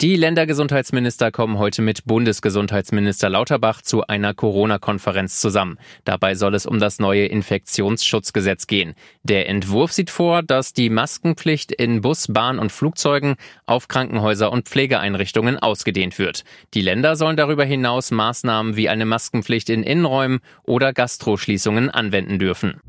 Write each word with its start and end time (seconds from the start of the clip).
Die 0.00 0.16
Ländergesundheitsminister 0.16 1.30
kommen 1.30 1.58
heute 1.58 1.82
mit 1.82 2.06
Bundesgesundheitsminister 2.06 3.28
Lauterbach 3.28 3.82
zu 3.82 4.06
einer 4.06 4.32
Corona-Konferenz 4.32 5.42
zusammen. 5.42 5.76
Dabei 6.06 6.34
soll 6.36 6.54
es 6.54 6.64
um 6.64 6.78
das 6.78 7.00
neue 7.00 7.26
Infektionsschutzgesetz 7.26 8.66
gehen. 8.66 8.94
Der 9.24 9.46
Entwurf 9.50 9.92
sieht 9.92 10.08
vor, 10.08 10.42
dass 10.42 10.72
die 10.72 10.88
Maskenpflicht 10.88 11.70
in 11.70 12.00
Bus, 12.00 12.28
Bahn 12.28 12.58
und 12.58 12.72
Flugzeugen 12.72 13.36
auf 13.66 13.88
Krankenhäuser 13.88 14.50
und 14.50 14.70
Pflegeeinrichtungen 14.70 15.58
ausgedehnt 15.58 16.18
wird. 16.18 16.44
Die 16.72 16.80
Länder 16.80 17.14
sollen 17.14 17.36
darüber 17.36 17.66
hinaus 17.66 18.10
Maßnahmen 18.10 18.76
wie 18.76 18.88
eine 18.88 19.04
Maskenpflicht 19.04 19.68
in 19.68 19.82
Innenräumen 19.82 20.40
oder 20.62 20.94
Gastroschließungen 20.94 21.90
anwenden 21.90 22.38
dürfen. 22.38 22.80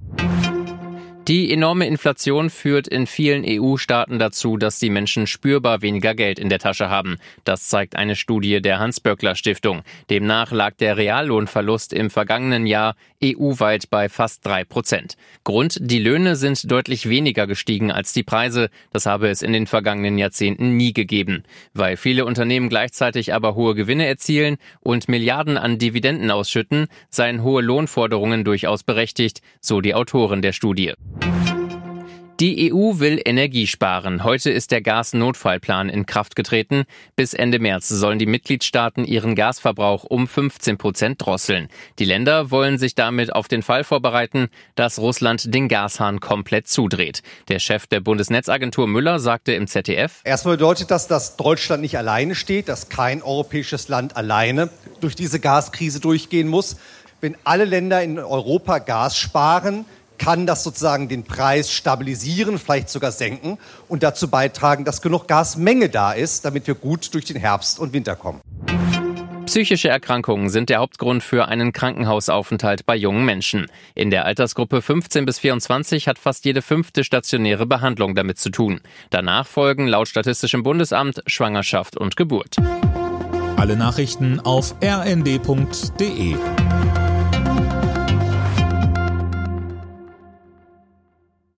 Die 1.27 1.53
enorme 1.53 1.85
Inflation 1.85 2.49
führt 2.49 2.87
in 2.87 3.05
vielen 3.05 3.45
EU-Staaten 3.47 4.17
dazu, 4.17 4.57
dass 4.57 4.79
die 4.79 4.89
Menschen 4.89 5.27
spürbar 5.27 5.83
weniger 5.83 6.15
Geld 6.15 6.39
in 6.39 6.49
der 6.49 6.57
Tasche 6.57 6.89
haben. 6.89 7.17
Das 7.43 7.69
zeigt 7.69 7.95
eine 7.95 8.15
Studie 8.15 8.59
der 8.59 8.79
Hans-Böckler-Stiftung. 8.79 9.83
Demnach 10.09 10.51
lag 10.51 10.73
der 10.77 10.97
Reallohnverlust 10.97 11.93
im 11.93 12.09
vergangenen 12.09 12.65
Jahr 12.65 12.95
EU-weit 13.23 13.91
bei 13.91 14.09
fast 14.09 14.43
drei 14.47 14.63
Prozent. 14.63 15.15
Grund, 15.43 15.77
die 15.79 15.99
Löhne 15.99 16.35
sind 16.35 16.69
deutlich 16.71 17.07
weniger 17.07 17.45
gestiegen 17.45 17.91
als 17.91 18.13
die 18.13 18.23
Preise. 18.23 18.69
Das 18.91 19.05
habe 19.05 19.29
es 19.29 19.43
in 19.43 19.53
den 19.53 19.67
vergangenen 19.67 20.17
Jahrzehnten 20.17 20.75
nie 20.75 20.91
gegeben. 20.91 21.43
Weil 21.75 21.97
viele 21.97 22.25
Unternehmen 22.25 22.67
gleichzeitig 22.67 23.31
aber 23.31 23.53
hohe 23.53 23.75
Gewinne 23.75 24.07
erzielen 24.07 24.57
und 24.79 25.07
Milliarden 25.07 25.59
an 25.59 25.77
Dividenden 25.77 26.31
ausschütten, 26.31 26.87
seien 27.11 27.43
hohe 27.43 27.61
Lohnforderungen 27.61 28.43
durchaus 28.43 28.81
berechtigt, 28.81 29.41
so 29.59 29.81
die 29.81 29.93
Autoren 29.93 30.41
der 30.41 30.53
Studie. 30.53 30.93
Die 32.41 32.73
EU 32.73 32.97
will 32.97 33.21
Energie 33.23 33.67
sparen. 33.67 34.23
Heute 34.23 34.49
ist 34.49 34.71
der 34.71 34.81
Gasnotfallplan 34.81 35.89
in 35.89 36.07
Kraft 36.07 36.35
getreten. 36.35 36.85
Bis 37.15 37.35
Ende 37.35 37.59
März 37.59 37.87
sollen 37.87 38.17
die 38.17 38.25
Mitgliedstaaten 38.25 39.05
ihren 39.05 39.35
Gasverbrauch 39.35 40.05
um 40.05 40.27
15 40.27 40.79
Prozent 40.79 41.23
drosseln. 41.23 41.67
Die 41.99 42.03
Länder 42.03 42.49
wollen 42.49 42.79
sich 42.79 42.95
damit 42.95 43.31
auf 43.31 43.47
den 43.47 43.61
Fall 43.61 43.83
vorbereiten, 43.83 44.47
dass 44.73 44.97
Russland 44.97 45.53
den 45.53 45.67
Gashahn 45.67 46.19
komplett 46.19 46.67
zudreht. 46.67 47.21
Der 47.47 47.59
Chef 47.59 47.85
der 47.85 47.99
Bundesnetzagentur 47.99 48.87
Müller 48.87 49.19
sagte 49.19 49.53
im 49.53 49.67
ZDF, 49.67 50.21
Erstmal 50.23 50.57
bedeutet 50.57 50.89
das, 50.89 51.07
dass 51.07 51.37
Deutschland 51.37 51.83
nicht 51.83 51.99
alleine 51.99 52.33
steht, 52.33 52.69
dass 52.69 52.89
kein 52.89 53.21
europäisches 53.21 53.87
Land 53.87 54.17
alleine 54.17 54.71
durch 54.99 55.15
diese 55.15 55.39
Gaskrise 55.39 55.99
durchgehen 55.99 56.47
muss. 56.47 56.77
Wenn 57.19 57.37
alle 57.43 57.65
Länder 57.65 58.01
in 58.01 58.17
Europa 58.17 58.79
Gas 58.79 59.15
sparen, 59.15 59.85
kann 60.21 60.45
das 60.45 60.63
sozusagen 60.63 61.09
den 61.09 61.23
Preis 61.23 61.71
stabilisieren, 61.71 62.59
vielleicht 62.59 62.89
sogar 62.89 63.11
senken 63.11 63.57
und 63.89 64.03
dazu 64.03 64.27
beitragen, 64.27 64.85
dass 64.85 65.01
genug 65.01 65.27
Gasmenge 65.27 65.89
da 65.89 66.11
ist, 66.13 66.45
damit 66.45 66.67
wir 66.67 66.75
gut 66.75 67.13
durch 67.15 67.25
den 67.25 67.37
Herbst 67.37 67.79
und 67.79 67.91
Winter 67.91 68.15
kommen. 68.15 68.39
Psychische 69.47 69.89
Erkrankungen 69.89 70.49
sind 70.49 70.69
der 70.69 70.77
Hauptgrund 70.77 71.23
für 71.23 71.47
einen 71.47 71.73
Krankenhausaufenthalt 71.73 72.85
bei 72.85 72.95
jungen 72.95 73.25
Menschen. 73.25 73.65
In 73.95 74.11
der 74.11 74.25
Altersgruppe 74.25 74.83
15 74.83 75.25
bis 75.25 75.39
24 75.39 76.07
hat 76.07 76.19
fast 76.19 76.45
jede 76.45 76.61
fünfte 76.61 77.03
stationäre 77.03 77.65
Behandlung 77.65 78.13
damit 78.13 78.37
zu 78.37 78.51
tun. 78.51 78.79
Danach 79.09 79.47
folgen 79.47 79.87
laut 79.87 80.07
Statistischem 80.07 80.61
Bundesamt 80.61 81.23
Schwangerschaft 81.25 81.97
und 81.97 82.15
Geburt. 82.15 82.57
Alle 83.57 83.75
Nachrichten 83.75 84.39
auf 84.39 84.75
rnd.de 84.83 86.35